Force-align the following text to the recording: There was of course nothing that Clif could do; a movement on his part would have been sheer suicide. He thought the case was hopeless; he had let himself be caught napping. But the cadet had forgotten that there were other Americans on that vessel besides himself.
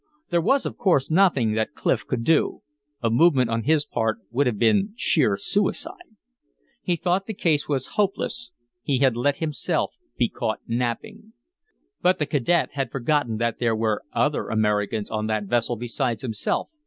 There 0.31 0.41
was 0.41 0.65
of 0.65 0.77
course 0.79 1.11
nothing 1.11 1.51
that 1.53 1.75
Clif 1.75 2.07
could 2.07 2.23
do; 2.23 2.63
a 3.03 3.11
movement 3.11 3.51
on 3.51 3.65
his 3.65 3.85
part 3.85 4.17
would 4.31 4.47
have 4.47 4.57
been 4.57 4.93
sheer 4.97 5.37
suicide. 5.37 6.09
He 6.81 6.95
thought 6.95 7.27
the 7.27 7.35
case 7.35 7.67
was 7.69 7.85
hopeless; 8.01 8.51
he 8.81 8.97
had 8.97 9.15
let 9.15 9.37
himself 9.37 9.93
be 10.17 10.27
caught 10.27 10.57
napping. 10.65 11.33
But 12.01 12.17
the 12.17 12.25
cadet 12.25 12.69
had 12.71 12.91
forgotten 12.91 13.37
that 13.37 13.59
there 13.59 13.75
were 13.75 14.01
other 14.11 14.47
Americans 14.49 15.11
on 15.11 15.27
that 15.27 15.43
vessel 15.45 15.75
besides 15.75 16.23
himself. 16.23 16.69